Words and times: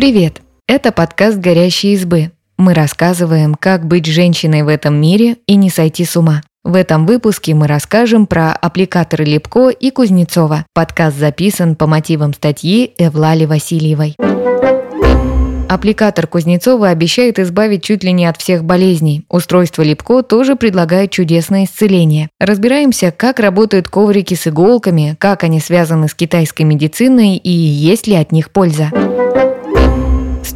Привет! 0.00 0.40
Это 0.66 0.92
подкаст 0.92 1.36
«Горящие 1.36 1.92
избы». 1.92 2.30
Мы 2.56 2.72
рассказываем, 2.72 3.54
как 3.54 3.86
быть 3.86 4.06
женщиной 4.06 4.62
в 4.62 4.68
этом 4.68 4.98
мире 4.98 5.36
и 5.46 5.56
не 5.56 5.68
сойти 5.68 6.06
с 6.06 6.16
ума. 6.16 6.40
В 6.64 6.74
этом 6.74 7.04
выпуске 7.04 7.52
мы 7.52 7.66
расскажем 7.66 8.26
про 8.26 8.52
аппликаторы 8.52 9.24
Лепко 9.24 9.68
и 9.68 9.90
Кузнецова. 9.90 10.64
Подкаст 10.72 11.18
записан 11.18 11.76
по 11.76 11.86
мотивам 11.86 12.32
статьи 12.32 12.94
Эвлали 12.96 13.44
Васильевой. 13.44 14.16
Аппликатор 15.68 16.26
Кузнецова 16.26 16.88
обещает 16.88 17.38
избавить 17.38 17.84
чуть 17.84 18.02
ли 18.02 18.12
не 18.12 18.24
от 18.24 18.38
всех 18.38 18.64
болезней. 18.64 19.26
Устройство 19.28 19.82
Липко 19.82 20.22
тоже 20.22 20.56
предлагает 20.56 21.10
чудесное 21.10 21.64
исцеление. 21.64 22.30
Разбираемся, 22.40 23.12
как 23.14 23.38
работают 23.38 23.88
коврики 23.88 24.32
с 24.32 24.46
иголками, 24.46 25.14
как 25.18 25.44
они 25.44 25.60
связаны 25.60 26.08
с 26.08 26.14
китайской 26.14 26.62
медициной 26.62 27.36
и 27.36 27.50
есть 27.50 28.06
ли 28.06 28.14
от 28.14 28.32
них 28.32 28.50
польза. 28.50 28.90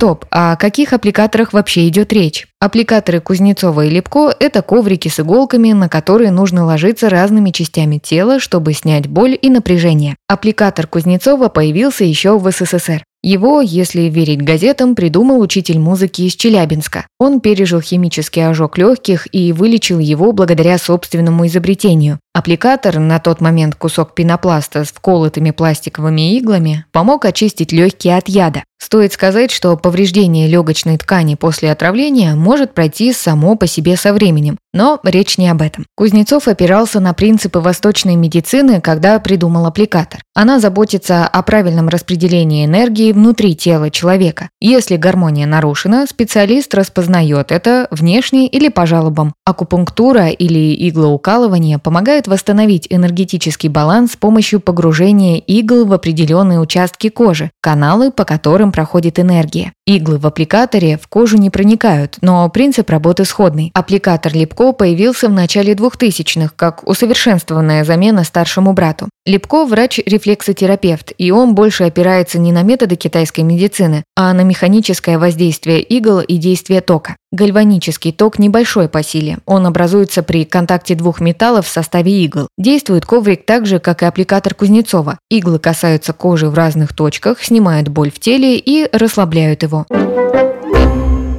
Стоп, 0.05 0.27
а 0.31 0.53
о 0.53 0.57
каких 0.57 0.93
аппликаторах 0.93 1.55
вообще 1.55 1.89
идет 1.89 2.13
речь? 2.13 2.47
Аппликаторы 2.61 3.21
Кузнецова 3.21 3.87
и 3.87 3.89
Лепко– 3.89 4.37
это 4.39 4.61
коврики 4.61 5.09
с 5.09 5.19
иголками, 5.19 5.73
на 5.73 5.89
которые 5.89 6.31
нужно 6.31 6.67
ложиться 6.67 7.09
разными 7.09 7.53
частями 7.53 7.97
тела, 7.97 8.39
чтобы 8.39 8.75
снять 8.75 9.07
боль 9.07 9.39
и 9.41 9.49
напряжение. 9.49 10.17
Аппликатор 10.29 10.87
Кузнецова 10.87 11.49
появился 11.49 12.05
еще 12.05 12.39
в 12.39 12.51
СССР. 12.51 13.03
Его, 13.23 13.63
если 13.63 14.03
верить 14.03 14.43
газетам, 14.43 14.95
придумал 14.95 15.41
учитель 15.41 15.79
музыки 15.79 16.21
из 16.21 16.37
Челябинска. 16.37 17.07
Он 17.19 17.41
пережил 17.41 17.81
химический 17.81 18.47
ожог 18.47 18.77
легких 18.77 19.27
и 19.33 19.55
вылечил 19.55 20.01
его 20.01 20.33
благодаря 20.33 20.77
собственному 20.77 21.47
изобретению. 21.47 22.19
Аппликатор, 22.37 22.99
на 22.99 23.21
тот 23.21 23.41
момент 23.41 23.77
кусок 23.77 24.17
пенопласта 24.17 24.85
с 24.85 24.89
вколотыми 24.89 25.53
пластиковыми 25.53 26.37
иглами, 26.37 26.85
помог 26.91 27.27
очистить 27.27 27.71
легкие 27.71 28.17
от 28.17 28.29
яда. 28.29 28.65
Стоит 28.85 29.15
сказать, 29.15 29.51
что 29.51 29.77
повреждение 29.79 30.47
легочной 30.47 30.99
ткани 30.99 31.37
после 31.37 31.73
отравления 31.73 32.35
может 32.35 32.75
пройти 32.75 33.15
само 33.15 33.57
по 33.57 33.67
себе 33.67 33.97
со 33.97 34.13
временем, 34.13 34.59
но 34.75 35.01
речь 35.05 35.39
не 35.39 35.49
об 35.49 35.63
этом. 35.63 35.87
Кузнецов 35.97 36.49
опирался 36.49 37.01
на 37.01 37.15
принципы 37.15 37.61
восточной 37.61 38.17
медицины, 38.17 38.83
когда 38.83 39.19
придумал 39.21 39.65
аппликатор. 39.65 40.21
Она 40.35 40.61
заботится 40.61 41.27
о 41.27 41.43
правильном 41.43 41.89
распределении 41.89 42.67
энергии 42.67 43.13
внутри 43.13 43.57
тела 43.57 43.91
человека. 43.91 44.51
Если 44.61 44.97
гармония 44.97 45.47
нарушена, 45.47 46.07
специалист 46.07 46.75
распознает 46.75 47.53
это 47.53 47.89
внешне 47.91 48.49
или 48.49 48.69
по 48.69 48.85
жалобам. 48.85 49.33
Акупунктура 49.47 50.29
или 50.29 50.75
иглоукалывание 50.89 51.79
помогают 51.79 52.24
восстановить 52.29 52.87
энергетический 52.91 53.69
баланс 53.69 54.13
с 54.13 54.17
помощью 54.17 54.61
погружения 54.61 55.39
игл 55.39 55.85
в 55.85 55.93
определенные 55.93 56.61
участки 56.61 57.09
кожи, 57.09 57.51
каналы, 57.61 58.11
по 58.11 58.25
которым 58.25 58.73
проходит 58.73 59.19
энергия. 59.19 59.73
Иглы 59.87 60.19
в 60.19 60.27
аппликаторе 60.27 60.99
в 60.99 61.09
кожу 61.09 61.37
не 61.37 61.51
проникают, 61.51 62.19
но 62.21 62.49
принцип 62.49 62.89
работы 62.91 63.25
сходный. 63.25 63.71
Аппликатор 63.75 64.33
Липко 64.35 64.73
появился 64.73 65.29
в 65.29 65.33
начале 65.33 65.75
2000-х 65.75 66.53
как 66.57 66.89
усовершенствованная 66.89 67.85
замена 67.85 68.25
старшему 68.25 68.73
брату. 68.73 69.09
Липко– 69.27 69.65
врач-рефлексотерапевт, 69.67 71.13
и 71.17 71.31
он 71.31 71.55
больше 71.55 71.85
опирается 71.85 72.39
не 72.39 72.53
на 72.53 72.63
методы 72.63 72.97
китайской 72.97 73.41
медицины, 73.41 74.05
а 74.15 74.31
на 74.35 74.43
механическое 74.43 75.17
воздействие 75.17 75.81
игл 75.81 76.21
и 76.21 76.37
действие 76.37 76.83
тока. 76.83 77.17
Гальванический 77.33 78.13
ток 78.13 78.39
небольшой 78.39 78.87
по 78.91 79.03
силе. 79.03 79.39
Он 79.47 79.67
образуется 79.67 80.23
при 80.23 80.45
контакте 80.45 80.95
двух 80.95 81.21
металлов 81.21 81.67
в 81.67 81.71
составе 81.71 82.23
игл. 82.23 82.49
Действует 82.59 83.07
коврик 83.07 83.47
так 83.47 83.65
же, 83.65 83.79
как 83.79 84.03
и 84.03 84.07
аппликатор 84.07 84.55
Кузнецова. 84.55 85.19
Иглы 85.31 85.59
касаются 85.59 86.13
кожи 86.13 86.51
в 86.51 86.55
разных 86.55 86.93
точках, 86.93 87.43
снимают 87.43 87.89
боль 87.89 88.11
в 88.11 88.21
теле 88.21 88.59
и 88.59 88.87
расслабляют 88.93 89.63
его. 89.63 89.87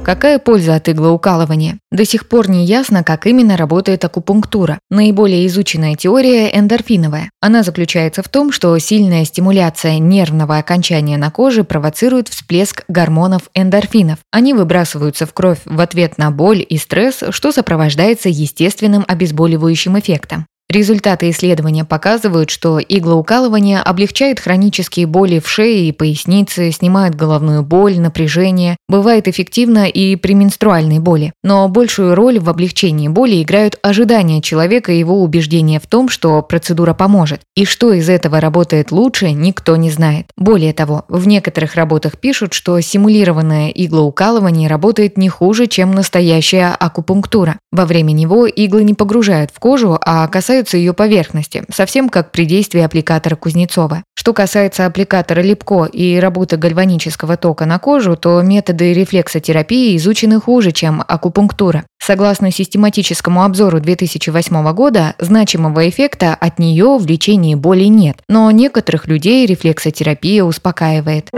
Какая 0.06 0.38
польза 0.38 0.76
от 0.76 0.88
иглоукалывания? 0.88 1.80
До 1.90 2.04
сих 2.04 2.28
пор 2.28 2.48
не 2.48 2.64
ясно, 2.64 3.02
как 3.02 3.26
именно 3.26 3.56
работает 3.56 4.04
акупунктура. 4.04 4.78
Наиболее 4.88 5.44
изученная 5.48 5.96
теория 5.96 6.56
эндорфиновая. 6.56 7.28
Она 7.40 7.64
заключается 7.64 8.22
в 8.22 8.28
том, 8.28 8.52
что 8.52 8.78
сильная 8.78 9.24
стимуляция 9.24 9.98
нервного 9.98 10.58
окончания 10.58 11.16
на 11.18 11.32
коже 11.32 11.64
провоцирует 11.64 12.28
всплеск 12.28 12.84
гормонов 12.86 13.50
эндорфинов. 13.52 14.20
Они 14.30 14.54
выбрасываются 14.54 15.26
в 15.26 15.34
кровь 15.34 15.58
в 15.64 15.80
ответ 15.80 16.18
на 16.18 16.30
боль 16.30 16.64
и 16.68 16.78
стресс, 16.78 17.24
что 17.30 17.50
сопровождается 17.50 18.28
естественным 18.28 19.04
обезболивающим 19.08 19.98
эффектом. 19.98 20.46
Результаты 20.68 21.30
исследования 21.30 21.84
показывают, 21.84 22.50
что 22.50 22.80
иглоукалывание 22.80 23.80
облегчает 23.80 24.40
хронические 24.40 25.06
боли 25.06 25.38
в 25.38 25.48
шее 25.48 25.88
и 25.88 25.92
пояснице, 25.92 26.72
снимает 26.72 27.14
головную 27.14 27.62
боль, 27.62 28.00
напряжение, 28.00 28.76
бывает 28.88 29.28
эффективно 29.28 29.86
и 29.88 30.16
при 30.16 30.34
менструальной 30.34 30.98
боли. 30.98 31.32
Но 31.44 31.68
большую 31.68 32.16
роль 32.16 32.40
в 32.40 32.50
облегчении 32.50 33.06
боли 33.06 33.44
играют 33.44 33.78
ожидания 33.82 34.42
человека 34.42 34.90
и 34.90 34.98
его 34.98 35.22
убеждения 35.22 35.78
в 35.78 35.86
том, 35.86 36.08
что 36.08 36.42
процедура 36.42 36.94
поможет. 36.94 37.42
И 37.54 37.64
что 37.64 37.92
из 37.92 38.08
этого 38.08 38.40
работает 38.40 38.90
лучше, 38.90 39.30
никто 39.30 39.76
не 39.76 39.92
знает. 39.92 40.26
Более 40.36 40.72
того, 40.72 41.04
в 41.08 41.28
некоторых 41.28 41.76
работах 41.76 42.18
пишут, 42.18 42.54
что 42.54 42.80
симулированное 42.80 43.68
иглоукалывание 43.68 44.68
работает 44.68 45.16
не 45.16 45.28
хуже, 45.28 45.68
чем 45.68 45.92
настоящая 45.92 46.74
акупунктура. 46.74 47.56
Во 47.70 47.86
время 47.86 48.10
него 48.10 48.46
иглы 48.46 48.82
не 48.82 48.94
погружают 48.94 49.52
в 49.54 49.60
кожу, 49.60 49.96
а 50.00 50.26
касаются 50.26 50.55
касаются 50.56 50.78
ее 50.78 50.94
поверхности, 50.94 51.64
совсем 51.70 52.08
как 52.08 52.32
при 52.32 52.46
действии 52.46 52.80
аппликатора 52.80 53.36
Кузнецова. 53.36 54.02
Что 54.14 54.32
касается 54.32 54.86
аппликатора 54.86 55.42
Липко 55.42 55.84
и 55.84 56.18
работы 56.18 56.56
гальванического 56.56 57.36
тока 57.36 57.66
на 57.66 57.78
кожу, 57.78 58.16
то 58.16 58.40
методы 58.40 58.94
рефлексотерапии 58.94 59.98
изучены 59.98 60.40
хуже, 60.40 60.72
чем 60.72 61.04
акупунктура. 61.06 61.84
Согласно 62.02 62.50
систематическому 62.50 63.44
обзору 63.44 63.80
2008 63.80 64.72
года, 64.72 65.14
значимого 65.18 65.86
эффекта 65.88 66.34
от 66.34 66.58
нее 66.58 66.96
в 66.96 67.06
лечении 67.06 67.54
боли 67.54 67.84
нет, 67.84 68.16
но 68.26 68.50
некоторых 68.50 69.06
людей 69.08 69.44
рефлексотерапия 69.44 70.42
успокаивает. 70.42 71.28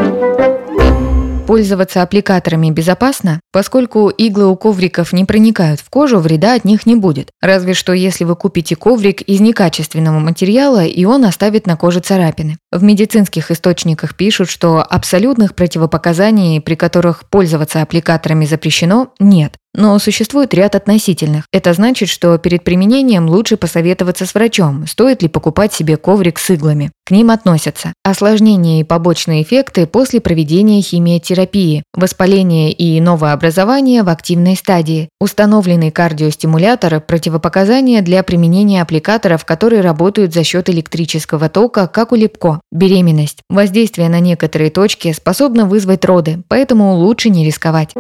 Пользоваться 1.49 2.03
аппликаторами 2.03 2.69
безопасно, 2.69 3.41
поскольку 3.53 4.11
иглы 4.11 4.49
у 4.49 4.55
ковриков 4.55 5.15
не 5.15 5.25
проникают 5.25 5.81
в 5.81 5.89
кожу, 5.89 6.19
вреда 6.19 6.53
от 6.53 6.67
них 6.67 6.85
не 6.85 6.95
будет. 6.95 7.31
Разве 7.41 7.73
что 7.73 7.95
если 7.95 8.25
вы 8.25 8.37
купите 8.37 8.77
коврик 8.77 9.23
из 9.23 9.41
некачественного 9.41 10.19
материала, 10.19 10.85
и 10.85 11.07
он 11.07 11.25
оставит 11.25 11.67
на 11.67 11.79
коже 11.79 12.01
царапины. 12.01 12.59
В 12.71 12.83
медицинских 12.83 13.51
источниках 13.51 14.15
пишут, 14.15 14.51
что 14.51 14.83
абсолютных 14.83 15.55
противопоказаний, 15.55 16.61
при 16.61 16.75
которых 16.75 17.25
пользоваться 17.31 17.81
аппликаторами 17.81 18.45
запрещено, 18.45 19.15
нет. 19.19 19.55
Но 19.79 19.97
существует 20.01 20.53
ряд 20.55 20.75
относительных. 20.75 21.45
Это 21.53 21.73
значит, 21.73 22.09
что 22.09 22.37
перед 22.39 22.65
применением 22.65 23.29
лучше 23.29 23.57
посоветоваться 23.57 24.27
с 24.27 24.35
врачом, 24.35 24.89
стоит 24.89 25.23
ли 25.23 25.29
покупать 25.29 25.73
себе 25.73 25.97
коврик 25.97 26.41
с 26.41 26.51
иглами. 26.51 26.91
К 27.07 27.13
ним 27.13 27.31
относятся 27.31 27.93
осложнения 28.03 28.81
и 28.81 28.85
побочные 28.85 29.45
эффекты 29.45 29.87
после 29.87 30.21
проведения 30.21 30.83
химиотерапии, 30.83 31.85
воспаление 31.95 32.73
и 32.73 33.01
новообразование 33.01 34.03
в 34.03 34.09
активной 34.09 34.57
стадии, 34.57 35.11
установленный 35.21 35.93
кардиостимулятор, 35.93 37.01
противопоказания 37.01 38.03
для 38.03 38.25
применения 38.25 38.83
аппликаторов, 38.83 39.45
которые 39.45 39.81
работают 39.81 40.35
за 40.35 40.43
счет 40.43 40.69
электрического 40.69 41.49
тока, 41.49 41.87
как 41.87 42.11
у 42.11 42.17
Липко, 42.17 42.61
беременность. 42.73 43.43
Воздействие 43.49 44.09
на 44.09 44.19
некоторые 44.19 44.71
точки 44.71 45.13
способно 45.13 45.67
вызвать 45.67 46.05
роды, 46.05 46.43
поэтому 46.49 46.97
лучше 46.97 47.31
не 47.31 47.47
рисковать. 47.47 47.95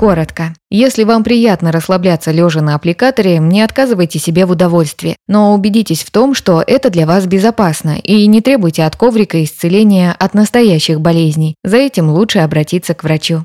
Коротко. 0.00 0.54
Если 0.70 1.04
вам 1.04 1.22
приятно 1.22 1.72
расслабляться 1.72 2.30
лежа 2.30 2.62
на 2.62 2.74
аппликаторе, 2.74 3.36
не 3.36 3.60
отказывайте 3.60 4.18
себе 4.18 4.46
в 4.46 4.50
удовольствии, 4.50 5.14
но 5.28 5.52
убедитесь 5.52 6.02
в 6.04 6.10
том, 6.10 6.34
что 6.34 6.64
это 6.66 6.88
для 6.88 7.04
вас 7.04 7.26
безопасно 7.26 7.98
и 8.02 8.26
не 8.26 8.40
требуйте 8.40 8.84
от 8.84 8.96
коврика 8.96 9.44
исцеления 9.44 10.16
от 10.18 10.32
настоящих 10.32 11.02
болезней. 11.02 11.54
За 11.64 11.76
этим 11.76 12.08
лучше 12.08 12.38
обратиться 12.38 12.94
к 12.94 13.04
врачу. 13.04 13.44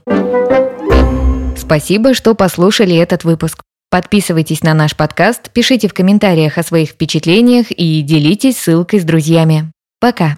Спасибо, 1.57 2.13
что 2.13 2.35
послушали 2.35 2.95
этот 2.95 3.25
выпуск. 3.25 3.61
Подписывайтесь 3.91 4.63
на 4.63 4.73
наш 4.73 4.95
подкаст, 4.95 5.49
пишите 5.51 5.89
в 5.89 5.93
комментариях 5.93 6.57
о 6.57 6.63
своих 6.63 6.91
впечатлениях 6.91 7.69
и 7.69 8.01
делитесь 8.01 8.57
ссылкой 8.57 9.01
с 9.01 9.03
друзьями. 9.03 9.73
Пока! 9.99 10.37